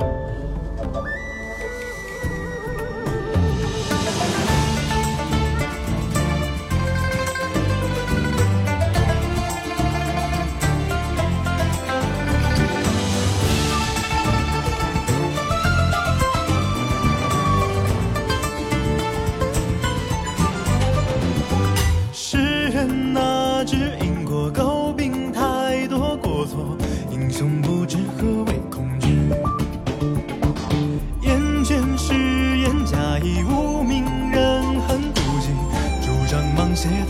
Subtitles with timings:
[0.00, 1.19] Bye.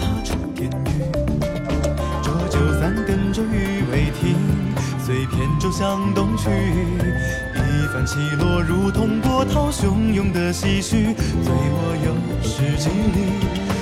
[0.01, 0.89] 踏出天雨。
[2.23, 4.37] 浊酒三更骤雨未停，
[4.99, 6.49] 随扁舟向东去。
[7.55, 13.19] 一番起落，如同波涛汹涌的唏嘘，醉卧又是几里？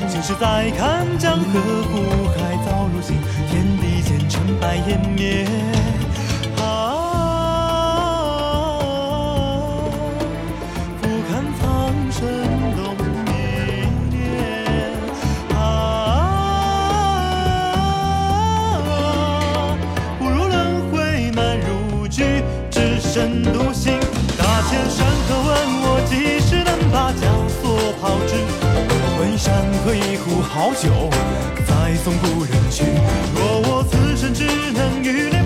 [0.08, 3.16] 今是再看江河湖海早如新，
[3.50, 5.46] 天地间成败湮灭。
[22.78, 23.98] 只身独行。
[24.38, 25.50] 大千山河问
[25.82, 27.22] 我几时能把枷
[27.58, 28.30] 锁抛掷？
[29.18, 31.10] 问山河一壶好酒，
[31.66, 32.84] 再送故人去。
[33.34, 35.37] 若我此生只能与你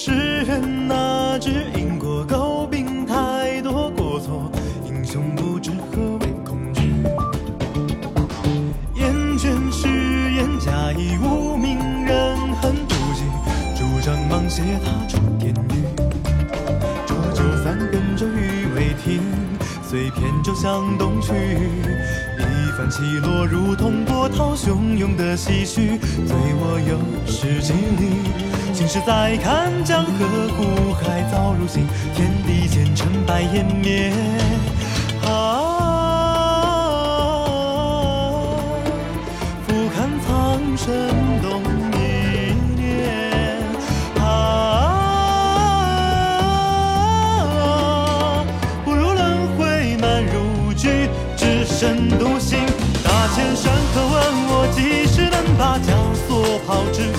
[0.00, 0.12] 诗
[0.44, 4.48] 人哪知因果诟病太多过错，
[4.86, 6.82] 英雄不知何为恐惧。
[8.94, 9.88] 厌倦誓
[10.36, 13.24] 言，假意无名，人恨妒忌，
[13.74, 15.82] 主张芒鞋踏出天域。
[17.04, 19.20] 浊酒三更骤雨未停，
[19.82, 21.32] 随扁舟向东去。
[22.38, 28.57] 一番起落，如同波涛汹涌的唏嘘，醉我又是几里？
[28.78, 30.24] 今世再看江河
[30.56, 31.84] 湖海早如新，
[32.14, 34.12] 天地间尘白湮灭。
[35.24, 35.26] 啊，
[39.66, 40.86] 俯瞰苍生
[41.42, 41.60] 动
[41.92, 41.96] 一
[42.80, 43.58] 念。
[44.20, 44.24] 啊，
[48.84, 52.60] 不入轮回难入局，只身独行。
[53.02, 54.16] 大千山河问
[54.50, 57.10] 我几时能把枷锁抛掷？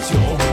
[0.00, 0.49] 酒，